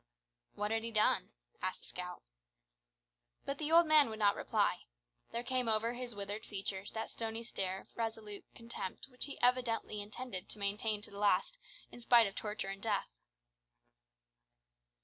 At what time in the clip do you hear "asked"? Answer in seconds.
1.61-1.83